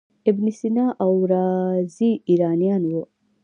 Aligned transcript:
ابن 0.29 0.45
سینا 0.59 0.85
او 1.03 1.11
رازي 1.31 2.11
ایرانیان 2.29 2.81
وو. 2.91 3.01